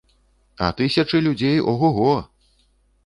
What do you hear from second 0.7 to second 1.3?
тысячы